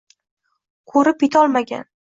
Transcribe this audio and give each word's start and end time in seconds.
Ko’rib 0.95 1.27
yetolmagan 1.29 1.89